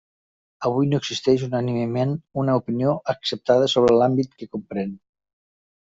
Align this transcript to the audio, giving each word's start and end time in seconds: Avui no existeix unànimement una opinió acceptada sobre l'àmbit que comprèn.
Avui 0.69 0.87
no 0.93 0.99
existeix 1.01 1.43
unànimement 1.49 2.17
una 2.45 2.57
opinió 2.63 2.97
acceptada 3.17 3.71
sobre 3.79 3.97
l'àmbit 4.03 4.37
que 4.41 4.53
comprèn. 4.57 5.01